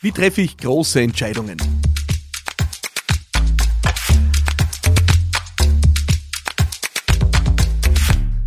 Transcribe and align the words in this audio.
Wie 0.00 0.12
treffe 0.12 0.42
ich 0.42 0.58
große 0.58 1.00
Entscheidungen? 1.00 1.56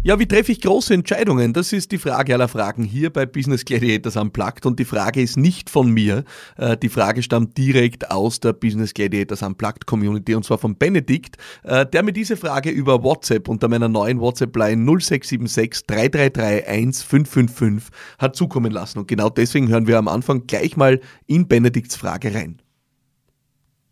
Ja, 0.01 0.17
wie 0.17 0.25
treffe 0.25 0.54
ich 0.54 0.62
große 0.62 0.93
Entscheidungen? 0.93 1.51
Das 1.51 1.73
ist 1.73 1.91
die 1.91 1.97
Frage 1.97 2.33
aller 2.33 2.47
Fragen 2.47 2.85
hier 2.85 3.09
bei 3.09 3.25
Business 3.25 3.65
Gladiators 3.65 4.15
Unplugged 4.15 4.65
und 4.65 4.79
die 4.79 4.85
Frage 4.85 5.21
ist 5.21 5.35
nicht 5.35 5.69
von 5.69 5.91
mir. 5.91 6.23
Äh, 6.55 6.78
die 6.78 6.87
Frage 6.87 7.21
stammt 7.21 7.57
direkt 7.57 8.10
aus 8.10 8.39
der 8.39 8.53
Business 8.53 8.93
Gladiators 8.93 9.42
Unplugged 9.42 9.88
Community 9.88 10.35
und 10.35 10.46
zwar 10.46 10.57
von 10.57 10.78
Benedikt, 10.78 11.35
äh, 11.63 11.85
der 11.85 12.03
mir 12.03 12.13
diese 12.13 12.38
Frage 12.38 12.70
über 12.70 13.03
WhatsApp 13.03 13.49
unter 13.49 13.67
meiner 13.67 13.89
neuen 13.89 14.21
WhatsApp-Line 14.21 14.85
0676 14.85 15.85
333 15.85 16.66
1555 16.66 17.91
hat 18.20 18.38
zukommen 18.38 18.71
lassen. 18.71 18.99
Und 18.99 19.09
genau 19.09 19.29
deswegen 19.29 19.67
hören 19.67 19.85
wir 19.85 19.97
am 19.97 20.07
Anfang 20.07 20.47
gleich 20.47 20.77
mal 20.77 21.02
in 21.27 21.49
Benedikts 21.49 21.97
Frage 21.97 22.34
rein. 22.34 22.61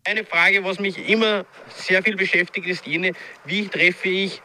Eine 0.06 0.24
Frage, 0.24 0.64
was 0.64 0.80
mich 0.80 1.06
immer 1.06 1.44
sehr 1.76 2.02
viel 2.02 2.16
beschäftigt, 2.16 2.66
ist 2.66 2.86
jene, 2.86 3.12
wie 3.44 3.68
treffe 3.68 4.08
ich 4.08 4.40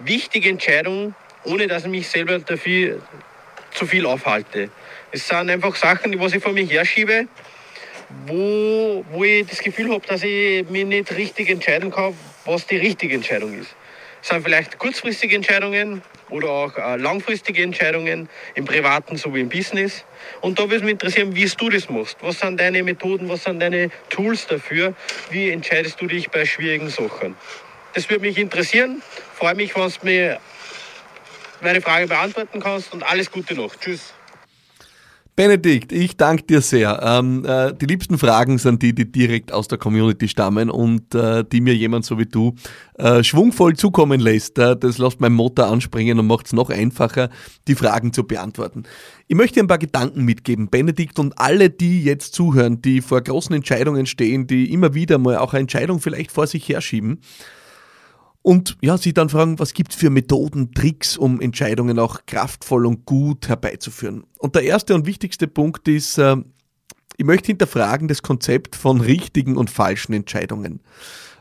wichtige 0.00 0.48
Entscheidung, 0.48 1.14
ohne 1.44 1.66
dass 1.66 1.84
ich 1.84 1.90
mich 1.90 2.08
selber 2.08 2.38
dafür 2.38 3.00
zu 3.72 3.86
viel 3.86 4.06
aufhalte. 4.06 4.70
Es 5.10 5.26
sind 5.26 5.50
einfach 5.50 5.74
Sachen, 5.76 6.12
die 6.12 6.18
ich 6.18 6.42
vor 6.42 6.52
mir 6.52 6.66
herschiebe, 6.66 7.26
wo, 8.26 9.04
wo 9.10 9.24
ich 9.24 9.46
das 9.46 9.58
Gefühl 9.60 9.92
habe, 9.92 10.06
dass 10.06 10.22
ich 10.22 10.68
mich 10.68 10.84
nicht 10.84 11.14
richtig 11.16 11.50
entscheiden 11.50 11.90
kann, 11.90 12.14
was 12.44 12.66
die 12.66 12.76
richtige 12.76 13.14
Entscheidung 13.14 13.58
ist. 13.58 13.74
Es 14.20 14.28
sind 14.28 14.42
vielleicht 14.42 14.78
kurzfristige 14.78 15.36
Entscheidungen 15.36 16.02
oder 16.28 16.50
auch 16.50 16.76
äh, 16.76 16.96
langfristige 16.96 17.62
Entscheidungen 17.62 18.28
im 18.54 18.64
Privaten 18.64 19.16
sowie 19.16 19.40
im 19.40 19.48
Business. 19.48 20.04
Und 20.40 20.58
da 20.58 20.64
würde 20.64 20.76
es 20.76 20.82
mich 20.82 20.92
interessieren, 20.92 21.34
wie 21.34 21.46
du 21.46 21.70
das 21.70 21.88
machst. 21.88 22.16
Was 22.20 22.40
sind 22.40 22.58
deine 22.58 22.82
Methoden, 22.82 23.28
was 23.28 23.44
sind 23.44 23.60
deine 23.60 23.90
Tools 24.10 24.46
dafür? 24.46 24.94
Wie 25.30 25.50
entscheidest 25.50 26.00
du 26.00 26.06
dich 26.06 26.30
bei 26.30 26.44
schwierigen 26.44 26.90
Sachen? 26.90 27.36
Das 27.94 28.08
würde 28.08 28.22
mich 28.22 28.38
interessieren. 28.38 29.02
Freue 29.34 29.54
mich, 29.54 29.74
wenn 29.74 29.88
du 29.88 30.04
mir 30.04 30.38
meine 31.62 31.80
Frage 31.80 32.06
beantworten 32.06 32.60
kannst 32.60 32.92
und 32.92 33.02
alles 33.02 33.30
Gute 33.30 33.54
noch. 33.54 33.74
Tschüss. 33.76 34.12
Benedikt, 35.38 35.92
ich 35.92 36.16
danke 36.16 36.42
dir 36.42 36.60
sehr. 36.60 37.00
Ähm, 37.00 37.44
äh, 37.44 37.72
die 37.72 37.86
liebsten 37.86 38.18
Fragen 38.18 38.58
sind 38.58 38.82
die, 38.82 38.92
die 38.92 39.12
direkt 39.12 39.52
aus 39.52 39.68
der 39.68 39.78
Community 39.78 40.26
stammen 40.26 40.68
und 40.68 41.14
äh, 41.14 41.44
die 41.44 41.60
mir 41.60 41.76
jemand 41.76 42.04
so 42.04 42.18
wie 42.18 42.26
du 42.26 42.56
äh, 42.94 43.22
schwungvoll 43.22 43.76
zukommen 43.76 44.18
lässt. 44.18 44.58
Äh, 44.58 44.76
das 44.76 44.98
lässt 44.98 45.20
mein 45.20 45.32
Motor 45.32 45.68
anspringen 45.68 46.18
und 46.18 46.26
macht 46.26 46.46
es 46.46 46.54
noch 46.54 46.70
einfacher, 46.70 47.30
die 47.68 47.76
Fragen 47.76 48.12
zu 48.12 48.24
beantworten. 48.24 48.82
Ich 49.28 49.36
möchte 49.36 49.60
ein 49.60 49.68
paar 49.68 49.78
Gedanken 49.78 50.24
mitgeben, 50.24 50.70
Benedikt 50.70 51.20
und 51.20 51.38
alle, 51.38 51.70
die 51.70 52.02
jetzt 52.02 52.34
zuhören, 52.34 52.82
die 52.82 53.00
vor 53.00 53.20
großen 53.20 53.54
Entscheidungen 53.54 54.06
stehen, 54.06 54.48
die 54.48 54.72
immer 54.72 54.94
wieder 54.94 55.18
mal 55.18 55.36
auch 55.36 55.52
eine 55.52 55.60
Entscheidung 55.60 56.00
vielleicht 56.00 56.32
vor 56.32 56.48
sich 56.48 56.68
herschieben 56.68 57.20
und 58.42 58.76
ja, 58.80 58.96
sie 58.96 59.12
dann 59.12 59.28
fragen, 59.28 59.58
was 59.58 59.74
gibt 59.74 59.92
es 59.92 59.98
für 59.98 60.10
Methoden, 60.10 60.72
Tricks, 60.72 61.16
um 61.16 61.40
Entscheidungen 61.40 61.98
auch 61.98 62.20
kraftvoll 62.26 62.86
und 62.86 63.04
gut 63.04 63.48
herbeizuführen. 63.48 64.24
Und 64.38 64.54
der 64.54 64.62
erste 64.62 64.94
und 64.94 65.06
wichtigste 65.06 65.48
Punkt 65.48 65.86
ist, 65.88 66.18
äh, 66.18 66.36
ich 67.16 67.24
möchte 67.24 67.48
hinterfragen 67.48 68.08
das 68.08 68.22
Konzept 68.22 68.76
von 68.76 69.00
richtigen 69.00 69.56
und 69.56 69.70
falschen 69.70 70.12
Entscheidungen. 70.12 70.80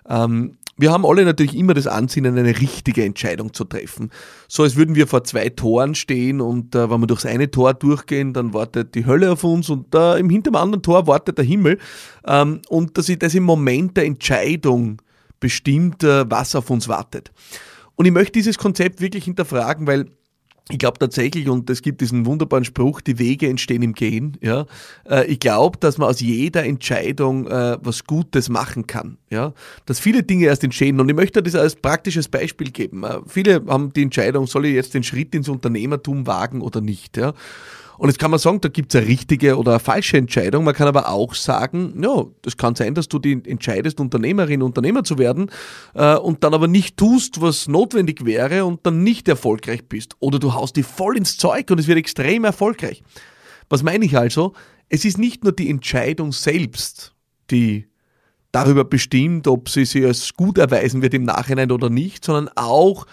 Ähm, 0.10 0.58
wir 0.80 0.92
haben 0.92 1.06
alle 1.06 1.26
natürlich 1.26 1.56
immer 1.56 1.74
das 1.74 1.88
Ansinnen, 1.88 2.38
eine 2.38 2.60
richtige 2.60 3.04
Entscheidung 3.04 3.54
zu 3.54 3.64
treffen. 3.64 4.12
So 4.48 4.64
als 4.64 4.76
würden 4.76 4.96
wir 4.96 5.08
vor 5.08 5.24
zwei 5.24 5.50
Toren 5.50 5.96
stehen 5.96 6.40
und 6.40 6.76
äh, 6.76 6.90
wenn 6.90 7.00
wir 7.00 7.08
durchs 7.08 7.26
eine 7.26 7.50
Tor 7.50 7.74
durchgehen, 7.74 8.34
dann 8.34 8.54
wartet 8.54 8.94
die 8.94 9.06
Hölle 9.06 9.32
auf 9.32 9.44
uns 9.44 9.70
und 9.70 9.94
äh, 9.96 10.20
im 10.20 10.30
hinter 10.30 10.52
dem 10.52 10.56
anderen 10.56 10.84
Tor 10.84 11.08
wartet 11.08 11.38
der 11.38 11.46
Himmel. 11.46 11.80
Ähm, 12.26 12.62
und 12.70 12.98
dass 12.98 13.10
ich 13.10 13.18
das 13.18 13.34
im 13.34 13.44
Moment 13.44 13.98
der 13.98 14.06
Entscheidung 14.06 15.02
bestimmt, 15.40 16.04
äh, 16.04 16.30
was 16.30 16.56
auf 16.56 16.70
uns 16.70 16.88
wartet. 16.88 17.32
Und 17.96 18.06
ich 18.06 18.12
möchte 18.12 18.34
dieses 18.34 18.58
Konzept 18.58 19.02
wirklich 19.02 19.26
hinterfragen, 19.26 19.88
weil 19.88 20.06
ich 20.70 20.80
glaube 20.80 21.00
tatsächlich, 21.00 21.48
und 21.48 21.70
es 21.70 21.82
gibt 21.82 22.02
diesen 22.02 22.26
wunderbaren 22.26 22.66
Spruch, 22.66 23.00
die 23.00 23.20
Wege 23.20 23.48
entstehen 23.48 23.82
im 23.84 23.94
Gehen. 23.94 24.38
Ja, 24.42 24.66
äh, 25.10 25.26
ich 25.28 25.40
glaube, 25.40 25.78
dass 25.78 25.98
man 25.98 26.10
aus 26.10 26.20
jeder 26.20 26.66
Entscheidung 26.66 27.48
äh, 27.48 27.78
was 27.82 28.04
Gutes 28.04 28.50
machen 28.50 28.86
kann. 28.86 29.18
Ja, 29.30 29.54
dass 29.86 30.00
viele 30.00 30.24
Dinge 30.24 30.46
erst 30.46 30.66
entstehen. 30.66 31.00
Und 31.00 31.08
ich 31.08 31.16
möchte 31.16 31.42
das 31.42 31.56
als 31.56 31.76
praktisches 31.76 32.28
Beispiel 32.28 32.72
geben. 32.72 33.06
Viele 33.28 33.64
haben 33.68 33.94
die 33.94 34.04
Entscheidung, 34.04 34.46
soll 34.46 34.66
ich 34.66 34.76
jetzt 34.76 34.94
den 34.94 35.04
Schritt 35.04 35.34
ins 35.34 35.48
Unternehmertum 35.48 36.28
wagen 36.28 36.62
oder 36.62 36.82
nicht? 36.82 37.16
Ja, 37.16 37.34
und 37.98 38.10
jetzt 38.10 38.20
kann 38.20 38.32
man 38.32 38.40
sagen, 38.40 38.62
da 38.62 38.70
gibt 38.70 38.94
es 38.94 39.02
eine 39.02 39.10
richtige 39.10 39.58
oder 39.58 39.72
eine 39.72 39.80
falsche 39.80 40.18
Entscheidung. 40.18 40.64
Man 40.64 40.74
kann 40.74 40.88
aber 40.88 41.10
auch 41.10 41.34
sagen, 41.34 42.02
ja, 42.02 42.26
das 42.42 42.58
kann 42.58 42.76
sein, 42.76 42.94
dass 42.94 43.08
du 43.08 43.20
die 43.20 43.42
entscheidest, 43.46 44.00
Unternehmerin, 44.00 44.62
Unternehmer 44.62 45.04
zu 45.04 45.18
werden 45.18 45.50
äh, 45.96 46.16
und 46.16 46.44
dann 46.44 46.54
aber 46.54 46.68
nicht 46.68 46.98
tust, 46.98 47.42
was 47.42 47.68
notwendig 47.68 48.26
wäre 48.26 48.66
und 48.66 48.86
dann 48.86 49.04
nicht 49.04 49.28
erfolgreich 49.28 49.88
bist. 49.88 50.16
Oder 50.20 50.40
du 50.40 50.54
haust 50.54 50.76
die 50.76 50.84
voll 50.84 51.18
ins 51.18 51.38
Zeug 51.38 51.72
und 51.72 51.80
es 51.80 51.88
wird 51.88 51.98
extrem 51.98 52.44
erfolgreich. 52.44 53.04
Was 53.70 53.84
meine 53.84 54.06
ich 54.06 54.18
also? 54.18 54.54
Es 54.90 55.04
ist 55.04 55.18
nicht 55.18 55.44
nur 55.44 55.54
die 55.54 55.70
Entscheidung 55.70 56.32
selbst, 56.32 57.14
die 57.52 57.88
darüber 58.52 58.86
bestimmt, 58.86 59.48
ob 59.48 59.70
sie 59.70 59.86
sich 59.86 60.06
als 60.06 60.34
gut 60.34 60.58
erweisen 60.58 61.02
wird 61.02 61.14
im 61.14 61.24
Nachhinein 61.24 61.72
oder 61.72 61.90
nicht, 61.90 62.24
sondern 62.24 62.50
auch 62.56 63.06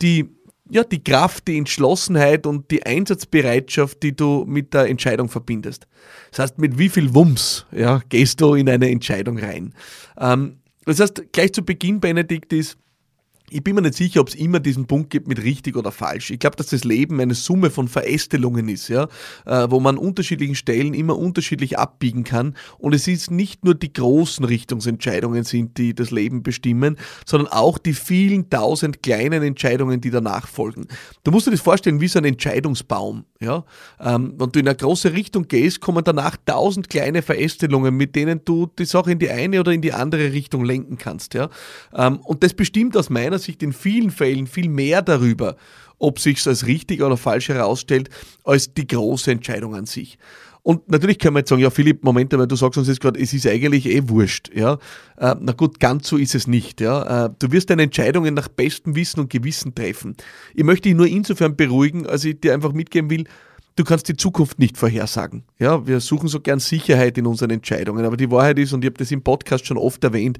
die 0.00 0.36
ja, 0.68 0.84
die 0.84 1.02
Kraft, 1.02 1.48
die 1.48 1.58
Entschlossenheit 1.58 2.46
und 2.46 2.70
die 2.70 2.84
Einsatzbereitschaft, 2.84 4.02
die 4.02 4.14
du 4.14 4.44
mit 4.46 4.74
der 4.74 4.88
Entscheidung 4.88 5.28
verbindest. 5.28 5.86
Das 6.30 6.40
heißt, 6.40 6.58
mit 6.58 6.78
wie 6.78 6.88
viel 6.88 7.14
Wumms 7.14 7.66
ja, 7.72 8.00
gehst 8.08 8.40
du 8.40 8.54
in 8.54 8.68
eine 8.68 8.90
Entscheidung 8.90 9.38
rein. 9.38 9.74
Ähm, 10.18 10.58
das 10.84 11.00
heißt, 11.00 11.32
gleich 11.32 11.52
zu 11.52 11.62
Beginn, 11.62 12.00
Benedikt, 12.00 12.52
ist, 12.52 12.78
ich 13.50 13.64
bin 13.64 13.74
mir 13.74 13.82
nicht 13.82 13.94
sicher, 13.94 14.20
ob 14.20 14.28
es 14.28 14.34
immer 14.34 14.60
diesen 14.60 14.86
Punkt 14.86 15.10
gibt 15.10 15.26
mit 15.26 15.42
richtig 15.42 15.76
oder 15.76 15.90
falsch. 15.90 16.30
Ich 16.30 16.38
glaube, 16.38 16.56
dass 16.56 16.68
das 16.68 16.84
Leben 16.84 17.20
eine 17.20 17.34
Summe 17.34 17.70
von 17.70 17.88
Verästelungen 17.88 18.68
ist, 18.68 18.88
ja, 18.88 19.08
äh, 19.44 19.66
wo 19.68 19.80
man 19.80 19.96
an 19.96 19.98
unterschiedlichen 19.98 20.54
Stellen 20.54 20.94
immer 20.94 21.18
unterschiedlich 21.18 21.78
abbiegen 21.78 22.24
kann. 22.24 22.54
Und 22.78 22.94
es 22.94 23.08
ist 23.08 23.30
nicht 23.30 23.64
nur 23.64 23.74
die 23.74 23.92
großen 23.92 24.44
Richtungsentscheidungen 24.44 25.44
sind, 25.44 25.78
die 25.78 25.94
das 25.94 26.10
Leben 26.10 26.42
bestimmen, 26.42 26.96
sondern 27.24 27.52
auch 27.52 27.78
die 27.78 27.94
vielen 27.94 28.50
tausend 28.50 29.02
kleinen 29.02 29.42
Entscheidungen, 29.42 30.00
die 30.00 30.10
danach 30.10 30.46
folgen. 30.46 30.86
Du 31.24 31.30
musst 31.30 31.46
dir 31.46 31.50
das 31.50 31.60
vorstellen 31.60 32.00
wie 32.00 32.08
so 32.08 32.18
ein 32.18 32.24
Entscheidungsbaum. 32.24 33.24
Ja, 33.38 33.64
ähm, 34.00 34.32
wenn 34.38 34.50
du 34.50 34.60
in 34.60 34.66
eine 34.66 34.76
große 34.76 35.12
Richtung 35.12 35.46
gehst, 35.46 35.82
kommen 35.82 36.02
danach 36.02 36.38
tausend 36.46 36.88
kleine 36.88 37.20
Verästelungen, 37.20 37.94
mit 37.94 38.16
denen 38.16 38.40
du 38.46 38.66
die 38.78 38.86
Sache 38.86 39.12
in 39.12 39.18
die 39.18 39.28
eine 39.28 39.60
oder 39.60 39.72
in 39.72 39.82
die 39.82 39.92
andere 39.92 40.32
Richtung 40.32 40.64
lenken 40.64 40.96
kannst. 40.96 41.34
Ja, 41.34 41.50
ähm, 41.94 42.16
und 42.20 42.42
das 42.42 42.54
bestimmt 42.54 42.96
aus 42.96 43.10
meiner 43.10 43.35
Sicht 43.38 43.62
in 43.62 43.72
vielen 43.72 44.10
Fällen 44.10 44.46
viel 44.46 44.68
mehr 44.68 45.02
darüber, 45.02 45.56
ob 45.98 46.18
sich 46.18 46.46
als 46.46 46.66
richtig 46.66 47.02
oder 47.02 47.16
falsch 47.16 47.48
herausstellt, 47.48 48.10
als 48.44 48.74
die 48.74 48.86
große 48.86 49.30
Entscheidung 49.30 49.74
an 49.74 49.86
sich. 49.86 50.18
Und 50.66 50.90
natürlich 50.90 51.20
können 51.20 51.36
wir 51.36 51.40
jetzt 51.40 51.50
sagen, 51.50 51.62
ja 51.62 51.70
Philipp, 51.70 52.02
Moment 52.02 52.32
einmal, 52.34 52.48
du 52.48 52.56
sagst 52.56 52.76
uns 52.76 52.88
jetzt 52.88 53.00
gerade, 53.00 53.20
es 53.20 53.32
ist 53.32 53.46
eigentlich 53.46 53.86
eh 53.86 54.08
wurscht. 54.08 54.50
Ja? 54.52 54.78
Äh, 55.16 55.36
na 55.38 55.52
gut, 55.52 55.78
ganz 55.78 56.08
so 56.08 56.16
ist 56.16 56.34
es 56.34 56.48
nicht. 56.48 56.80
Ja? 56.80 57.26
Äh, 57.26 57.30
du 57.38 57.52
wirst 57.52 57.70
deine 57.70 57.84
Entscheidungen 57.84 58.34
nach 58.34 58.48
bestem 58.48 58.96
Wissen 58.96 59.20
und 59.20 59.30
Gewissen 59.30 59.76
treffen. 59.76 60.16
Ich 60.56 60.64
möchte 60.64 60.88
dich 60.88 60.96
nur 60.96 61.06
insofern 61.06 61.54
beruhigen, 61.54 62.04
als 62.08 62.24
ich 62.24 62.40
dir 62.40 62.52
einfach 62.52 62.72
mitgeben 62.72 63.10
will, 63.10 63.26
du 63.76 63.84
kannst 63.84 64.08
die 64.08 64.16
Zukunft 64.16 64.58
nicht 64.58 64.76
vorhersagen. 64.76 65.44
Ja, 65.60 65.86
wir 65.86 66.00
suchen 66.00 66.28
so 66.28 66.40
gern 66.40 66.58
Sicherheit 66.58 67.16
in 67.16 67.26
unseren 67.26 67.50
Entscheidungen, 67.50 68.04
aber 68.04 68.16
die 68.16 68.32
Wahrheit 68.32 68.58
ist, 68.58 68.72
und 68.72 68.82
ich 68.82 68.88
habe 68.88 68.98
das 68.98 69.12
im 69.12 69.22
Podcast 69.22 69.66
schon 69.66 69.78
oft 69.78 70.02
erwähnt, 70.02 70.38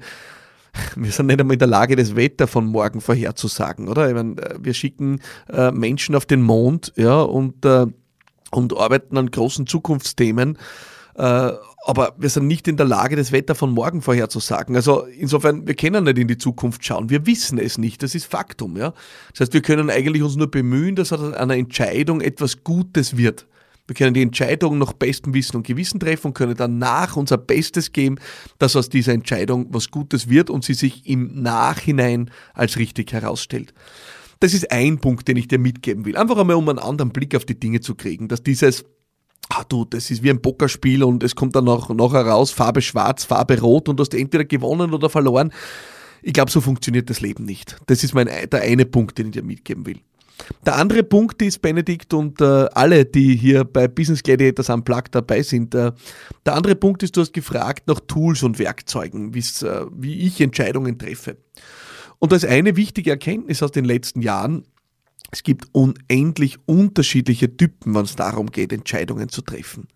wir 0.95 1.11
sind 1.11 1.27
nicht 1.27 1.39
einmal 1.39 1.53
in 1.53 1.59
der 1.59 1.67
Lage, 1.67 1.95
das 1.95 2.15
Wetter 2.15 2.47
von 2.47 2.65
morgen 2.65 3.01
vorherzusagen, 3.01 3.87
oder? 3.87 4.07
Ich 4.07 4.15
meine, 4.15 4.41
äh, 4.41 4.55
wir 4.59 4.73
schicken 4.73 5.21
äh, 5.51 5.71
Menschen 5.71 6.15
auf 6.15 6.25
den 6.25 6.41
Mond, 6.41 6.93
ja, 6.95 7.21
und 7.21 7.65
äh, 7.65 7.87
und 8.51 8.77
arbeiten 8.77 9.17
an 9.17 9.29
großen 9.29 9.67
Zukunftsthemen. 9.67 10.57
Äh, 11.15 11.51
aber 11.85 12.15
wir 12.17 12.29
sind 12.29 12.47
nicht 12.47 12.67
in 12.67 12.75
der 12.75 12.85
Lage, 12.85 13.15
das 13.15 13.31
Wetter 13.31 13.55
von 13.55 13.71
morgen 13.71 14.01
vorherzusagen. 14.01 14.75
Also 14.75 15.05
insofern, 15.05 15.67
wir 15.67 15.75
können 15.75 16.03
nicht 16.03 16.17
in 16.17 16.27
die 16.27 16.37
Zukunft 16.37 16.83
schauen. 16.83 17.09
Wir 17.09 17.25
wissen 17.25 17.57
es 17.59 17.77
nicht. 17.77 18.03
Das 18.03 18.13
ist 18.13 18.25
Faktum. 18.25 18.75
Ja? 18.75 18.93
Das 19.31 19.41
heißt, 19.41 19.53
wir 19.53 19.61
können 19.61 19.89
eigentlich 19.89 20.21
uns 20.21 20.35
nur 20.35 20.51
bemühen, 20.51 20.95
dass 20.95 21.13
an 21.13 21.33
einer 21.33 21.55
Entscheidung 21.55 22.19
etwas 22.21 22.63
Gutes 22.63 23.15
wird. 23.15 23.47
Wir 23.87 23.95
können 23.95 24.13
die 24.13 24.21
Entscheidung 24.21 24.77
nach 24.77 24.93
bestem 24.93 25.33
Wissen 25.33 25.55
und 25.55 25.65
Gewissen 25.65 25.99
treffen 25.99 26.27
und 26.27 26.33
können 26.33 26.55
danach 26.55 27.15
unser 27.15 27.37
Bestes 27.37 27.93
geben, 27.93 28.17
dass 28.59 28.75
aus 28.75 28.89
dieser 28.89 29.13
Entscheidung 29.13 29.67
was 29.69 29.89
Gutes 29.89 30.29
wird 30.29 30.49
und 30.49 30.65
sie 30.65 30.73
sich 30.73 31.07
im 31.07 31.41
Nachhinein 31.41 32.29
als 32.53 32.77
richtig 32.77 33.13
herausstellt. 33.13 33.73
Das 34.39 34.53
ist 34.53 34.71
ein 34.71 34.99
Punkt, 34.99 35.27
den 35.27 35.37
ich 35.37 35.47
dir 35.47 35.57
mitgeben 35.57 36.05
will. 36.05 36.17
Einfach 36.17 36.37
einmal, 36.37 36.57
um 36.57 36.69
einen 36.69 36.79
anderen 36.79 37.11
Blick 37.11 37.35
auf 37.35 37.45
die 37.45 37.59
Dinge 37.59 37.79
zu 37.79 37.95
kriegen, 37.95 38.27
dass 38.27 38.43
dieses 38.43 38.85
ah 39.49 39.63
du, 39.67 39.85
das 39.85 40.11
ist 40.11 40.23
wie 40.23 40.29
ein 40.29 40.41
Pokerspiel 40.41 41.03
und 41.03 41.23
es 41.23 41.35
kommt 41.35 41.55
dann 41.55 41.65
noch, 41.65 41.89
nachher 41.89 42.25
raus, 42.25 42.51
Farbe 42.51 42.81
schwarz, 42.81 43.23
Farbe 43.23 43.59
rot 43.59 43.89
und 43.89 43.97
du 43.97 44.01
hast 44.01 44.13
entweder 44.13 44.45
gewonnen 44.45 44.93
oder 44.93 45.09
verloren. 45.09 45.51
Ich 46.21 46.33
glaube, 46.33 46.51
so 46.51 46.61
funktioniert 46.61 47.09
das 47.09 47.21
Leben 47.21 47.45
nicht. 47.45 47.77
Das 47.85 48.03
ist 48.03 48.13
mein, 48.13 48.27
der 48.27 48.61
eine 48.61 48.85
Punkt, 48.85 49.17
den 49.17 49.27
ich 49.27 49.33
dir 49.33 49.43
mitgeben 49.43 49.85
will. 49.85 49.99
Der 50.65 50.75
andere 50.75 51.03
Punkt 51.03 51.41
ist, 51.41 51.61
Benedikt 51.61 52.13
und 52.13 52.41
äh, 52.41 52.67
alle, 52.73 53.05
die 53.05 53.35
hier 53.35 53.63
bei 53.63 53.87
Business 53.87 54.21
Gladiators 54.21 54.69
Unplugged 54.69 55.15
dabei 55.15 55.41
sind, 55.41 55.73
äh, 55.75 55.91
der 56.45 56.55
andere 56.55 56.75
Punkt 56.75 57.03
ist, 57.03 57.15
du 57.15 57.21
hast 57.21 57.33
gefragt 57.33 57.87
nach 57.87 57.99
Tools 58.01 58.43
und 58.43 58.59
Werkzeugen, 58.59 59.33
äh, 59.33 59.41
wie 59.91 60.19
ich 60.19 60.41
Entscheidungen 60.41 60.97
treffe. 60.97 61.37
Und 62.19 62.33
als 62.33 62.45
eine 62.45 62.75
wichtige 62.75 63.11
Erkenntnis 63.11 63.63
aus 63.63 63.71
den 63.71 63.85
letzten 63.85 64.21
Jahren, 64.21 64.63
es 65.31 65.43
gibt 65.43 65.67
unendlich 65.73 66.57
unterschiedliche 66.65 67.55
Typen, 67.55 67.93
wenn 67.95 68.05
es 68.05 68.15
darum 68.15 68.49
geht, 68.49 68.71
Entscheidungen 68.71 69.29
zu 69.29 69.41
treffen. 69.41 69.87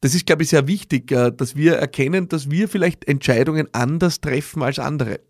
Das 0.00 0.14
ist, 0.14 0.26
glaube 0.26 0.42
ich, 0.42 0.50
sehr 0.50 0.66
wichtig, 0.66 1.10
äh, 1.12 1.32
dass 1.32 1.56
wir 1.56 1.76
erkennen, 1.76 2.28
dass 2.28 2.50
wir 2.50 2.68
vielleicht 2.68 3.06
Entscheidungen 3.06 3.68
anders 3.72 4.20
treffen 4.20 4.62
als 4.62 4.78
andere. 4.78 5.20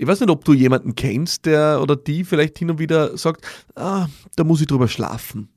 Ich 0.00 0.06
weiß 0.06 0.20
nicht, 0.20 0.30
ob 0.30 0.44
du 0.44 0.52
jemanden 0.52 0.94
kennst, 0.94 1.44
der 1.44 1.80
oder 1.82 1.96
die 1.96 2.22
vielleicht 2.22 2.56
hin 2.56 2.70
und 2.70 2.78
wieder 2.78 3.18
sagt, 3.18 3.44
ah, 3.74 4.06
da 4.36 4.44
muss 4.44 4.60
ich 4.60 4.68
drüber 4.68 4.86
schlafen. 4.86 5.48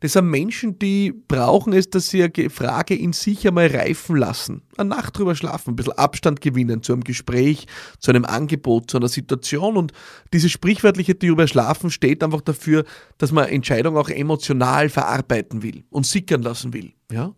Das 0.00 0.12
sind 0.12 0.28
Menschen, 0.28 0.78
die 0.78 1.12
brauchen 1.12 1.72
es, 1.72 1.88
dass 1.88 2.08
sie 2.08 2.22
eine 2.22 2.50
Frage 2.50 2.94
in 2.94 3.14
sich 3.14 3.48
einmal 3.48 3.68
reifen 3.68 4.16
lassen. 4.16 4.60
Eine 4.76 4.90
Nacht 4.90 5.16
drüber 5.16 5.34
schlafen, 5.34 5.70
ein 5.70 5.76
bisschen 5.76 5.94
Abstand 5.94 6.42
gewinnen 6.42 6.82
zu 6.82 6.92
einem 6.92 7.04
Gespräch, 7.04 7.66
zu 8.00 8.10
einem 8.10 8.26
Angebot, 8.26 8.90
zu 8.90 8.98
einer 8.98 9.08
Situation. 9.08 9.78
Und 9.78 9.92
dieses 10.34 10.52
sprichwörtliche 10.52 11.14
drüber 11.14 11.48
schlafen 11.48 11.90
steht 11.90 12.22
einfach 12.22 12.42
dafür, 12.42 12.84
dass 13.16 13.32
man 13.32 13.48
Entscheidungen 13.48 13.96
auch 13.96 14.10
emotional 14.10 14.90
verarbeiten 14.90 15.62
will 15.62 15.84
und 15.88 16.04
sickern 16.04 16.42
lassen 16.42 16.74
will. 16.74 16.92
Ja? 17.10 17.34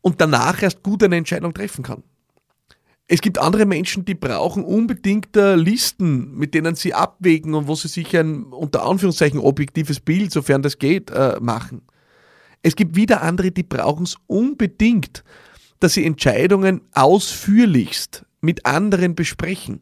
Und 0.00 0.20
danach 0.20 0.60
erst 0.60 0.82
gut 0.82 1.04
eine 1.04 1.14
Entscheidung 1.14 1.54
treffen 1.54 1.84
kann. 1.84 2.02
Es 3.08 3.20
gibt 3.20 3.38
andere 3.38 3.66
Menschen, 3.66 4.04
die 4.04 4.14
brauchen 4.14 4.64
unbedingt 4.64 5.36
äh, 5.36 5.54
Listen, 5.54 6.34
mit 6.36 6.54
denen 6.54 6.74
sie 6.76 6.94
abwägen 6.94 7.54
und 7.54 7.66
wo 7.66 7.74
sie 7.74 7.88
sich 7.88 8.16
ein 8.16 8.44
unter 8.44 8.84
Anführungszeichen 8.84 9.40
objektives 9.40 10.00
Bild, 10.00 10.32
sofern 10.32 10.62
das 10.62 10.78
geht, 10.78 11.10
äh, 11.10 11.38
machen. 11.40 11.82
Es 12.62 12.76
gibt 12.76 12.96
wieder 12.96 13.22
andere, 13.22 13.50
die 13.50 13.64
brauchen 13.64 14.04
es 14.04 14.16
unbedingt, 14.28 15.24
dass 15.80 15.94
sie 15.94 16.06
Entscheidungen 16.06 16.82
ausführlichst 16.92 18.24
mit 18.40 18.64
anderen 18.64 19.14
besprechen. 19.14 19.80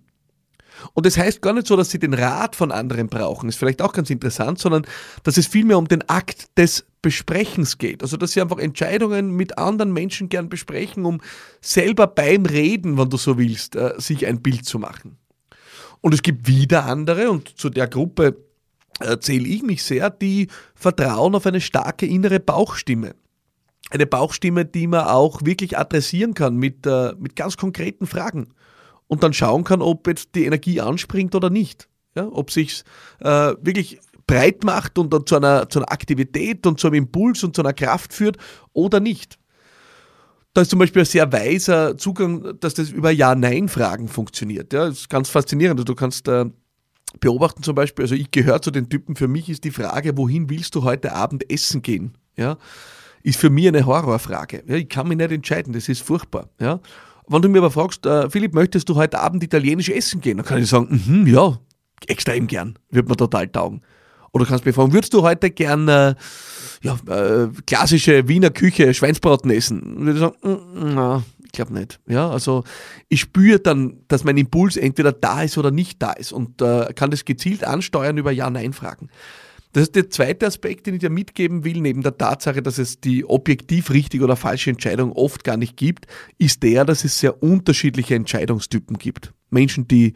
Und 0.94 1.04
das 1.04 1.18
heißt 1.18 1.42
gar 1.42 1.52
nicht 1.52 1.66
so, 1.66 1.76
dass 1.76 1.90
sie 1.90 1.98
den 1.98 2.14
Rat 2.14 2.56
von 2.56 2.72
anderen 2.72 3.08
brauchen, 3.08 3.48
ist 3.48 3.56
vielleicht 3.56 3.82
auch 3.82 3.92
ganz 3.92 4.08
interessant, 4.08 4.58
sondern 4.58 4.86
dass 5.22 5.36
es 5.36 5.46
vielmehr 5.46 5.76
um 5.78 5.88
den 5.88 6.08
Akt 6.08 6.56
des 6.56 6.86
Besprechens 7.02 7.78
geht. 7.78 8.02
Also, 8.02 8.16
dass 8.16 8.32
sie 8.32 8.40
einfach 8.40 8.58
Entscheidungen 8.58 9.30
mit 9.30 9.58
anderen 9.58 9.92
Menschen 9.92 10.28
gern 10.28 10.48
besprechen, 10.48 11.04
um 11.04 11.20
selber 11.60 12.06
beim 12.06 12.44
Reden, 12.46 12.98
wenn 12.98 13.10
du 13.10 13.16
so 13.16 13.38
willst, 13.38 13.76
äh, 13.76 13.94
sich 13.98 14.26
ein 14.26 14.42
Bild 14.42 14.64
zu 14.64 14.78
machen. 14.78 15.16
Und 16.00 16.14
es 16.14 16.22
gibt 16.22 16.46
wieder 16.46 16.86
andere, 16.86 17.30
und 17.30 17.58
zu 17.58 17.70
der 17.70 17.88
Gruppe 17.88 18.36
erzähle 19.00 19.48
ich 19.48 19.62
mich 19.62 19.82
sehr, 19.82 20.10
die 20.10 20.48
vertrauen 20.74 21.34
auf 21.34 21.46
eine 21.46 21.60
starke 21.60 22.06
innere 22.06 22.40
Bauchstimme. 22.40 23.14
Eine 23.90 24.06
Bauchstimme, 24.06 24.64
die 24.64 24.86
man 24.86 25.06
auch 25.06 25.44
wirklich 25.44 25.78
adressieren 25.78 26.34
kann 26.34 26.56
mit, 26.56 26.86
äh, 26.86 27.14
mit 27.18 27.34
ganz 27.34 27.56
konkreten 27.56 28.06
Fragen 28.06 28.54
und 29.08 29.24
dann 29.24 29.32
schauen 29.32 29.64
kann, 29.64 29.82
ob 29.82 30.06
jetzt 30.06 30.34
die 30.34 30.44
Energie 30.44 30.80
anspringt 30.80 31.34
oder 31.34 31.50
nicht. 31.50 31.88
Ja, 32.16 32.26
ob 32.26 32.50
sich 32.50 32.82
äh, 33.20 33.54
wirklich 33.60 34.00
breit 34.30 34.64
macht 34.64 34.98
und 34.98 35.12
dann 35.12 35.26
zu 35.26 35.36
einer, 35.36 35.68
zu 35.68 35.80
einer 35.80 35.90
Aktivität 35.90 36.66
und 36.66 36.78
zu 36.78 36.86
einem 36.86 36.96
Impuls 36.96 37.42
und 37.44 37.54
zu 37.54 37.62
einer 37.62 37.72
Kraft 37.72 38.12
führt 38.12 38.36
oder 38.72 39.00
nicht. 39.00 39.38
Da 40.52 40.62
ist 40.62 40.70
zum 40.70 40.78
Beispiel 40.78 41.02
ein 41.02 41.06
sehr 41.06 41.32
weiser 41.32 41.96
Zugang, 41.96 42.58
dass 42.58 42.74
das 42.74 42.90
über 42.90 43.10
Ja-Nein-Fragen 43.10 44.08
funktioniert. 44.08 44.72
Ja, 44.72 44.86
das 44.86 45.00
ist 45.00 45.10
ganz 45.10 45.28
faszinierend. 45.28 45.88
Du 45.88 45.94
kannst 45.94 46.26
äh, 46.26 46.46
beobachten 47.20 47.62
zum 47.62 47.74
Beispiel, 47.74 48.04
also 48.04 48.14
ich 48.14 48.30
gehöre 48.30 48.60
zu 48.60 48.70
den 48.70 48.88
Typen, 48.88 49.14
für 49.16 49.28
mich 49.28 49.48
ist 49.48 49.64
die 49.64 49.70
Frage, 49.70 50.16
wohin 50.16 50.50
willst 50.50 50.74
du 50.74 50.82
heute 50.82 51.12
Abend 51.12 51.50
essen 51.50 51.82
gehen? 51.82 52.16
Ja, 52.36 52.56
ist 53.22 53.38
für 53.38 53.50
mich 53.50 53.68
eine 53.68 53.86
Horrorfrage. 53.86 54.64
Ja, 54.66 54.76
ich 54.76 54.88
kann 54.88 55.08
mich 55.08 55.18
nicht 55.18 55.30
entscheiden, 55.30 55.72
das 55.72 55.88
ist 55.88 56.02
furchtbar. 56.02 56.48
Ja. 56.58 56.80
Wenn 57.28 57.42
du 57.42 57.48
mir 57.48 57.58
aber 57.58 57.70
fragst, 57.70 58.06
äh, 58.06 58.28
Philipp, 58.28 58.54
möchtest 58.54 58.88
du 58.88 58.96
heute 58.96 59.20
Abend 59.20 59.44
italienisch 59.44 59.88
essen 59.88 60.20
gehen? 60.20 60.38
Dann 60.38 60.46
kann 60.46 60.60
ich 60.60 60.68
sagen, 60.68 61.00
mm 61.06 61.26
ja, 61.28 61.58
extrem 62.08 62.48
gern, 62.48 62.76
wird 62.90 63.08
mir 63.08 63.16
total 63.16 63.46
taugen. 63.46 63.82
Oder 64.32 64.46
kannst 64.46 64.64
mich 64.64 64.74
fragen, 64.74 64.92
würdest 64.92 65.12
du 65.12 65.22
heute 65.22 65.50
gern 65.50 65.88
äh, 65.88 66.14
ja, 66.82 66.98
äh, 67.08 67.48
klassische 67.66 68.28
Wiener 68.28 68.50
Küche, 68.50 68.94
Schweinsbraten 68.94 69.50
essen? 69.50 70.06
Würde 70.06 70.12
ich 70.12 70.18
sagen, 70.18 70.36
mm, 70.42 70.94
na, 70.94 71.22
ich 71.44 71.52
glaube 71.52 71.74
nicht. 71.74 71.98
Ja, 72.06 72.30
also 72.30 72.62
ich 73.08 73.20
spüre 73.20 73.58
dann, 73.58 73.98
dass 74.06 74.22
mein 74.22 74.36
Impuls 74.36 74.76
entweder 74.76 75.12
da 75.12 75.42
ist 75.42 75.58
oder 75.58 75.72
nicht 75.72 76.00
da 76.00 76.12
ist 76.12 76.32
und 76.32 76.62
äh, 76.62 76.92
kann 76.94 77.10
das 77.10 77.24
gezielt 77.24 77.64
ansteuern 77.64 78.18
über 78.18 78.30
Ja-Nein-Fragen. 78.30 79.10
Das 79.72 79.84
ist 79.84 79.94
der 79.94 80.10
zweite 80.10 80.46
Aspekt, 80.46 80.86
den 80.86 80.94
ich 80.94 81.00
dir 81.00 81.10
mitgeben 81.10 81.64
will, 81.64 81.80
neben 81.80 82.02
der 82.02 82.18
Tatsache, 82.18 82.60
dass 82.60 82.78
es 82.78 83.00
die 83.00 83.24
objektiv 83.24 83.90
richtige 83.90 84.24
oder 84.24 84.34
falsche 84.34 84.70
Entscheidung 84.70 85.12
oft 85.12 85.44
gar 85.44 85.56
nicht 85.56 85.76
gibt, 85.76 86.06
ist 86.38 86.62
der, 86.64 86.84
dass 86.84 87.04
es 87.04 87.20
sehr 87.20 87.40
unterschiedliche 87.42 88.16
Entscheidungstypen 88.16 88.98
gibt. 88.98 89.32
Menschen, 89.50 89.86
die 89.86 90.14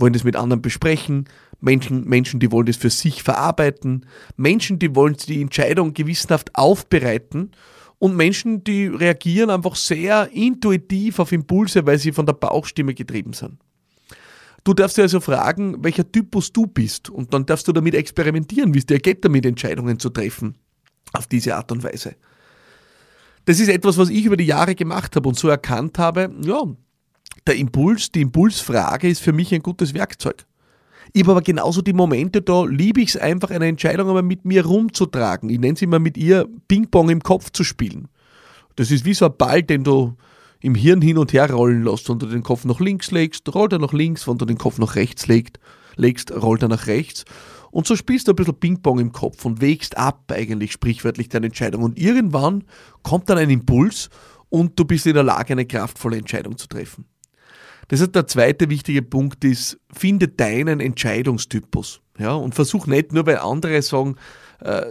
wollen 0.00 0.12
das 0.12 0.24
mit 0.24 0.36
anderen 0.36 0.62
besprechen, 0.62 1.28
Menschen, 1.60 2.04
Menschen, 2.04 2.40
die 2.40 2.50
wollen 2.50 2.66
das 2.66 2.76
für 2.76 2.90
sich 2.90 3.22
verarbeiten, 3.22 4.06
Menschen, 4.36 4.78
die 4.78 4.94
wollen 4.94 5.16
die 5.28 5.42
Entscheidung 5.42 5.94
gewissenhaft 5.94 6.50
aufbereiten 6.54 7.50
und 7.98 8.16
Menschen, 8.16 8.64
die 8.64 8.86
reagieren 8.86 9.50
einfach 9.50 9.76
sehr 9.76 10.30
intuitiv 10.32 11.18
auf 11.18 11.32
Impulse, 11.32 11.84
weil 11.86 11.98
sie 11.98 12.12
von 12.12 12.26
der 12.26 12.32
Bauchstimme 12.32 12.94
getrieben 12.94 13.34
sind. 13.34 13.58
Du 14.64 14.74
darfst 14.74 14.98
dir 14.98 15.02
also 15.02 15.20
fragen, 15.20 15.82
welcher 15.84 16.10
Typus 16.10 16.52
du 16.52 16.66
bist 16.66 17.08
und 17.08 17.32
dann 17.32 17.46
darfst 17.46 17.68
du 17.68 17.72
damit 17.72 17.94
experimentieren, 17.94 18.74
wie 18.74 18.78
es 18.78 18.86
dir 18.86 18.98
geht, 18.98 19.24
damit 19.24 19.46
Entscheidungen 19.46 19.98
zu 19.98 20.10
treffen. 20.10 20.56
Auf 21.12 21.26
diese 21.26 21.56
Art 21.56 21.72
und 21.72 21.82
Weise. 21.82 22.14
Das 23.46 23.58
ist 23.58 23.68
etwas, 23.68 23.98
was 23.98 24.10
ich 24.10 24.26
über 24.26 24.36
die 24.36 24.44
Jahre 24.44 24.74
gemacht 24.74 25.16
habe 25.16 25.28
und 25.28 25.38
so 25.38 25.48
erkannt 25.48 25.98
habe, 25.98 26.30
ja, 26.42 26.62
der 27.46 27.56
Impuls, 27.56 28.10
die 28.10 28.22
Impulsfrage 28.22 29.08
ist 29.08 29.22
für 29.22 29.32
mich 29.32 29.54
ein 29.54 29.62
gutes 29.62 29.94
Werkzeug. 29.94 30.46
Ich 31.12 31.22
habe 31.22 31.32
aber 31.32 31.42
genauso 31.42 31.82
die 31.82 31.92
Momente, 31.92 32.40
da 32.40 32.64
liebe 32.64 33.00
ich 33.00 33.10
es 33.10 33.16
einfach, 33.16 33.50
eine 33.50 33.66
Entscheidung 33.66 34.08
aber 34.08 34.22
mit 34.22 34.44
mir 34.44 34.64
rumzutragen. 34.64 35.50
Ich 35.50 35.58
nenne 35.58 35.74
es 35.74 35.82
immer 35.82 35.98
mit 35.98 36.16
ihr 36.16 36.48
Ping-Pong 36.68 37.10
im 37.10 37.22
Kopf 37.22 37.50
zu 37.50 37.64
spielen. 37.64 38.08
Das 38.76 38.90
ist 38.90 39.04
wie 39.04 39.14
so 39.14 39.26
ein 39.26 39.36
Ball, 39.36 39.62
den 39.62 39.82
du 39.82 40.14
im 40.60 40.74
Hirn 40.74 41.02
hin 41.02 41.18
und 41.18 41.32
her 41.32 41.50
rollen 41.50 41.84
lässt. 41.84 42.08
Wenn 42.08 42.18
du 42.18 42.26
den 42.26 42.42
Kopf 42.42 42.64
nach 42.64 42.80
links 42.80 43.10
legst, 43.10 43.52
rollt 43.52 43.72
er 43.72 43.78
nach 43.78 43.92
links. 43.92 44.28
Wenn 44.28 44.38
du 44.38 44.44
den 44.44 44.58
Kopf 44.58 44.78
nach 44.78 44.94
rechts 44.94 45.26
legst, 45.26 45.58
legst, 45.96 46.30
rollt 46.32 46.62
er 46.62 46.68
nach 46.68 46.86
rechts. 46.86 47.24
Und 47.72 47.86
so 47.86 47.96
spielst 47.96 48.28
du 48.28 48.32
ein 48.32 48.36
bisschen 48.36 48.58
Ping-Pong 48.58 49.00
im 49.00 49.12
Kopf 49.12 49.44
und 49.44 49.60
wägst 49.60 49.96
ab 49.96 50.30
eigentlich 50.32 50.72
sprichwörtlich 50.72 51.28
deine 51.28 51.46
Entscheidung. 51.46 51.82
Und 51.82 51.98
irgendwann 51.98 52.64
kommt 53.02 53.28
dann 53.30 53.38
ein 53.38 53.50
Impuls 53.50 54.10
und 54.48 54.78
du 54.78 54.84
bist 54.84 55.06
in 55.06 55.14
der 55.14 55.22
Lage, 55.22 55.54
eine 55.54 55.66
kraftvolle 55.66 56.18
Entscheidung 56.18 56.56
zu 56.56 56.66
treffen. 56.66 57.04
Das 57.90 58.00
ist 58.00 58.14
der 58.14 58.28
zweite 58.28 58.70
wichtige 58.70 59.02
Punkt 59.02 59.44
ist, 59.44 59.80
finde 59.92 60.28
deinen 60.28 60.78
Entscheidungstypus. 60.78 62.00
Ja, 62.20 62.34
und 62.34 62.54
versuch 62.54 62.86
nicht, 62.86 63.12
nur 63.12 63.26
weil 63.26 63.38
andere 63.38 63.82
sagen, 63.82 64.14
äh, 64.60 64.82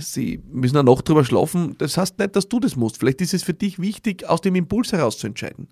sie 0.00 0.42
müssen 0.50 0.76
eine 0.76 0.90
Nacht 0.90 1.08
drüber 1.08 1.24
schlafen, 1.24 1.76
das 1.78 1.96
heißt 1.96 2.18
nicht, 2.18 2.34
dass 2.34 2.48
du 2.48 2.58
das 2.58 2.74
musst. 2.74 2.98
Vielleicht 2.98 3.20
ist 3.20 3.34
es 3.34 3.44
für 3.44 3.54
dich 3.54 3.78
wichtig, 3.78 4.28
aus 4.28 4.40
dem 4.40 4.56
Impuls 4.56 4.90
heraus 4.90 5.18
zu 5.18 5.28
entscheiden. 5.28 5.68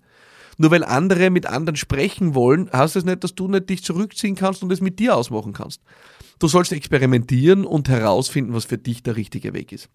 Nur 0.57 0.71
weil 0.71 0.85
andere 0.85 1.31
mit 1.31 1.47
anderen 1.47 1.75
sprechen 1.75 2.33
wollen, 2.33 2.69
heißt 2.71 2.95
das 2.95 3.03
nicht, 3.03 3.25
dass 3.25 3.35
du 3.35 3.49
nicht 3.49 3.69
dich 3.69 3.83
zurückziehen 3.83 4.35
kannst 4.35 4.63
und 4.63 4.71
es 4.71 4.79
mit 4.79 4.99
dir 4.99 5.17
ausmachen 5.17 5.51
kannst. 5.51 5.81
Du 6.39 6.47
sollst 6.47 6.71
experimentieren 6.71 7.65
und 7.65 7.89
herausfinden, 7.89 8.53
was 8.53 8.63
für 8.63 8.77
dich 8.77 9.03
der 9.03 9.17
richtige 9.17 9.53
Weg 9.53 9.73
ist. 9.73 9.89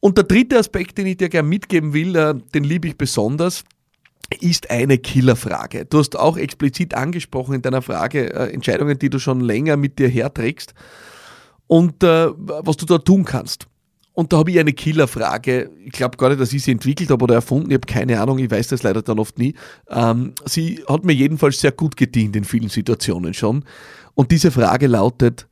Und 0.00 0.16
der 0.16 0.24
dritte 0.24 0.58
Aspekt, 0.58 0.96
den 0.96 1.06
ich 1.06 1.18
dir 1.18 1.28
gerne 1.28 1.46
mitgeben 1.46 1.92
will, 1.92 2.16
äh, 2.16 2.34
den 2.54 2.64
liebe 2.64 2.88
ich 2.88 2.96
besonders, 2.96 3.64
ist 4.40 4.70
eine 4.70 4.98
Killerfrage. 4.98 5.86
Du 5.86 5.98
hast 5.98 6.18
auch 6.18 6.36
explizit 6.36 6.94
angesprochen 6.94 7.54
in 7.54 7.62
deiner 7.62 7.82
Frage 7.82 8.32
äh, 8.32 8.52
Entscheidungen, 8.52 8.98
die 8.98 9.10
du 9.10 9.18
schon 9.18 9.40
länger 9.40 9.76
mit 9.76 9.98
dir 9.98 10.08
herträgst 10.08 10.74
und 11.66 12.02
äh, 12.02 12.28
was 12.36 12.76
du 12.76 12.86
da 12.86 12.98
tun 12.98 13.24
kannst. 13.24 13.66
Und 14.12 14.32
da 14.32 14.38
habe 14.38 14.50
ich 14.50 14.58
eine 14.58 14.72
Killerfrage. 14.72 15.70
Ich 15.84 15.92
glaube 15.92 16.16
gar 16.16 16.28
nicht, 16.28 16.40
dass 16.40 16.52
ich 16.52 16.64
sie 16.64 16.72
entwickelt 16.72 17.10
habe 17.10 17.22
oder 17.22 17.36
erfunden. 17.36 17.70
Ich 17.70 17.74
habe 17.74 17.86
keine 17.86 18.20
Ahnung, 18.20 18.38
ich 18.38 18.50
weiß 18.50 18.66
das 18.66 18.82
leider 18.82 19.00
dann 19.00 19.20
oft 19.20 19.38
nie. 19.38 19.54
Ähm, 19.88 20.32
sie 20.44 20.82
hat 20.88 21.04
mir 21.04 21.12
jedenfalls 21.12 21.60
sehr 21.60 21.70
gut 21.70 21.96
gedient 21.96 22.34
in 22.34 22.42
vielen 22.42 22.68
Situationen 22.68 23.32
schon. 23.32 23.64
Und 24.14 24.32
diese 24.32 24.50
Frage 24.50 24.88
lautet, 24.88 25.46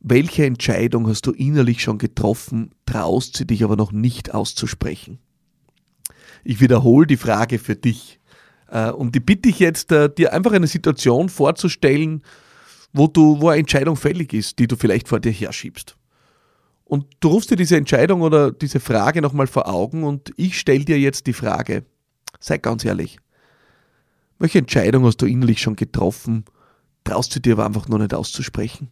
welche 0.00 0.44
Entscheidung 0.44 1.08
hast 1.08 1.26
du 1.26 1.30
innerlich 1.30 1.80
schon 1.80 1.96
getroffen, 1.96 2.72
traust 2.84 3.38
sie 3.38 3.46
dich 3.46 3.64
aber 3.64 3.76
noch 3.76 3.90
nicht 3.90 4.34
auszusprechen? 4.34 5.18
Ich 6.44 6.60
wiederhole 6.60 7.06
die 7.06 7.16
Frage 7.16 7.58
für 7.58 7.74
dich. 7.74 8.20
Äh, 8.68 8.90
und 8.90 9.14
die 9.14 9.20
bitte 9.20 9.48
ich 9.48 9.58
jetzt, 9.58 9.90
äh, 9.92 10.08
dir 10.08 10.32
einfach 10.32 10.52
eine 10.52 10.66
Situation 10.66 11.28
vorzustellen, 11.28 12.22
wo 12.92 13.06
du, 13.08 13.40
wo 13.40 13.48
eine 13.48 13.60
Entscheidung 13.60 13.96
fällig 13.96 14.32
ist, 14.32 14.58
die 14.58 14.66
du 14.66 14.76
vielleicht 14.76 15.08
vor 15.08 15.20
dir 15.20 15.32
herschiebst. 15.32 15.96
Und 16.84 17.06
du 17.20 17.28
rufst 17.28 17.50
dir 17.50 17.56
diese 17.56 17.76
Entscheidung 17.76 18.20
oder 18.20 18.52
diese 18.52 18.78
Frage 18.78 19.22
nochmal 19.22 19.46
vor 19.46 19.68
Augen 19.68 20.04
und 20.04 20.32
ich 20.36 20.58
stelle 20.58 20.84
dir 20.84 20.98
jetzt 20.98 21.26
die 21.26 21.32
Frage, 21.32 21.84
sei 22.38 22.58
ganz 22.58 22.84
ehrlich, 22.84 23.18
welche 24.38 24.58
Entscheidung 24.58 25.04
hast 25.04 25.16
du 25.16 25.26
innerlich 25.26 25.60
schon 25.60 25.76
getroffen, 25.76 26.44
traust 27.02 27.34
du 27.34 27.40
dir 27.40 27.54
aber 27.54 27.66
einfach 27.66 27.88
noch 27.88 27.98
nicht 27.98 28.14
auszusprechen? 28.14 28.90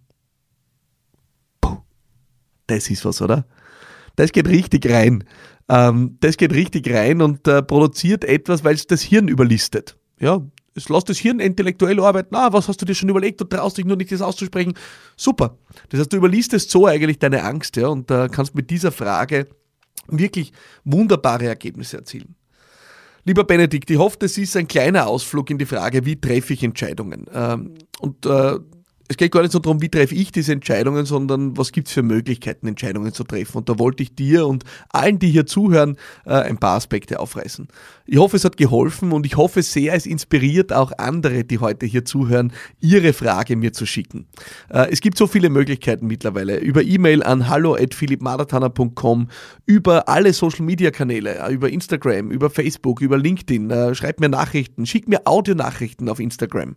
das 2.66 2.88
ist 2.90 3.04
was, 3.04 3.20
oder? 3.20 3.44
Das 4.16 4.32
geht 4.32 4.48
richtig 4.48 4.88
rein. 4.90 5.24
Ähm, 5.68 6.16
das 6.20 6.36
geht 6.36 6.52
richtig 6.52 6.92
rein 6.92 7.22
und 7.22 7.46
äh, 7.48 7.62
produziert 7.62 8.24
etwas, 8.24 8.64
weil 8.64 8.74
es 8.74 8.86
das 8.86 9.02
Hirn 9.02 9.28
überlistet. 9.28 9.96
Ja, 10.18 10.40
es 10.74 10.88
lässt 10.88 11.08
das 11.08 11.18
Hirn 11.18 11.40
intellektuell 11.40 12.00
arbeiten. 12.00 12.34
Ah, 12.34 12.52
was 12.52 12.68
hast 12.68 12.80
du 12.80 12.86
dir 12.86 12.94
schon 12.94 13.08
überlegt? 13.08 13.40
Du 13.40 13.44
traust 13.44 13.78
dich 13.78 13.84
nur 13.84 13.96
nicht, 13.96 14.12
das 14.12 14.22
auszusprechen. 14.22 14.74
Super. 15.16 15.58
Das 15.90 16.00
heißt, 16.00 16.12
du 16.12 16.16
überlistest 16.16 16.70
so 16.70 16.86
eigentlich 16.86 17.18
deine 17.18 17.42
Angst, 17.44 17.76
ja, 17.76 17.88
und 17.88 18.10
äh, 18.10 18.28
kannst 18.30 18.54
mit 18.54 18.70
dieser 18.70 18.92
Frage 18.92 19.48
wirklich 20.08 20.52
wunderbare 20.84 21.46
Ergebnisse 21.46 21.98
erzielen. 21.98 22.36
Lieber 23.24 23.44
Benedikt, 23.44 23.88
ich 23.90 23.98
hoffe, 23.98 24.16
das 24.18 24.36
ist 24.36 24.56
ein 24.56 24.66
kleiner 24.66 25.06
Ausflug 25.06 25.48
in 25.50 25.58
die 25.58 25.66
Frage, 25.66 26.04
wie 26.04 26.20
treffe 26.20 26.54
ich 26.54 26.64
Entscheidungen. 26.64 27.26
Ähm, 27.32 27.74
und 28.00 28.26
äh, 28.26 28.58
es 29.08 29.16
geht 29.16 29.32
gar 29.32 29.42
nicht 29.42 29.52
so 29.52 29.58
darum, 29.58 29.82
wie 29.82 29.88
treffe 29.88 30.14
ich 30.14 30.32
diese 30.32 30.52
Entscheidungen, 30.52 31.04
sondern 31.04 31.56
was 31.56 31.72
gibt 31.72 31.88
es 31.88 31.94
für 31.94 32.02
Möglichkeiten, 32.02 32.66
Entscheidungen 32.66 33.12
zu 33.12 33.24
treffen. 33.24 33.58
Und 33.58 33.68
da 33.68 33.78
wollte 33.78 34.02
ich 34.02 34.14
dir 34.14 34.46
und 34.46 34.64
allen, 34.90 35.18
die 35.18 35.30
hier 35.30 35.46
zuhören, 35.46 35.96
äh, 36.24 36.34
ein 36.34 36.58
paar 36.58 36.76
Aspekte 36.76 37.20
aufreißen. 37.20 37.68
Ich 38.06 38.18
hoffe, 38.18 38.36
es 38.36 38.44
hat 38.44 38.56
geholfen 38.56 39.12
und 39.12 39.26
ich 39.26 39.36
hoffe 39.36 39.62
sehr, 39.62 39.94
es 39.94 40.06
inspiriert 40.06 40.72
auch 40.72 40.92
andere, 40.98 41.44
die 41.44 41.58
heute 41.58 41.86
hier 41.86 42.04
zuhören, 42.04 42.52
ihre 42.80 43.12
Frage 43.12 43.56
mir 43.56 43.72
zu 43.72 43.86
schicken. 43.86 44.26
Äh, 44.70 44.90
es 44.90 45.00
gibt 45.00 45.18
so 45.18 45.26
viele 45.26 45.50
Möglichkeiten 45.50 46.06
mittlerweile. 46.06 46.58
Über 46.58 46.82
E-Mail 46.82 47.22
an 47.22 47.48
hallo.philippmadatana.com, 47.48 49.28
über 49.66 50.08
alle 50.08 50.32
Social-Media-Kanäle, 50.32 51.38
äh, 51.38 51.52
über 51.52 51.68
Instagram, 51.70 52.30
über 52.30 52.50
Facebook, 52.50 53.00
über 53.00 53.18
LinkedIn. 53.18 53.94
Schreib 53.94 54.20
mir 54.20 54.28
Nachrichten, 54.28 54.86
schick 54.86 55.08
mir 55.08 55.26
Audionachrichten 55.26 56.08
auf 56.08 56.20
Instagram. 56.20 56.76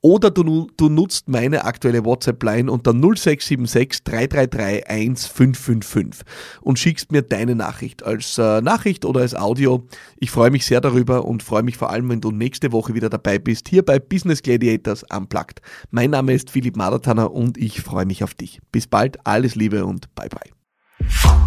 Oder 0.00 0.30
du, 0.30 0.68
du 0.76 0.88
nutzt 0.88 1.28
meine 1.28 1.64
aktuelle 1.66 2.04
WhatsApp-Line 2.04 2.70
unter 2.70 2.92
0676 2.92 4.04
333 4.04 4.88
1555 4.88 6.24
und 6.60 6.78
schickst 6.78 7.12
mir 7.12 7.22
deine 7.22 7.54
Nachricht 7.54 8.02
als 8.02 8.38
Nachricht 8.38 9.04
oder 9.04 9.20
als 9.20 9.34
Audio. 9.34 9.86
Ich 10.18 10.30
freue 10.30 10.50
mich 10.50 10.66
sehr 10.66 10.80
darüber 10.80 11.24
und 11.24 11.42
freue 11.42 11.62
mich 11.62 11.76
vor 11.76 11.90
allem, 11.90 12.08
wenn 12.08 12.20
du 12.20 12.30
nächste 12.30 12.72
Woche 12.72 12.94
wieder 12.94 13.10
dabei 13.10 13.38
bist, 13.38 13.68
hier 13.68 13.84
bei 13.84 13.98
Business 13.98 14.42
Gladiators 14.42 15.04
Unplugged. 15.14 15.60
Mein 15.90 16.10
Name 16.10 16.32
ist 16.34 16.50
Philipp 16.50 16.76
Madatana 16.76 17.24
und 17.24 17.58
ich 17.58 17.80
freue 17.80 18.06
mich 18.06 18.24
auf 18.24 18.34
dich. 18.34 18.60
Bis 18.72 18.86
bald, 18.86 19.24
alles 19.26 19.54
Liebe 19.54 19.84
und 19.84 20.14
bye 20.14 20.28
bye. 20.28 21.45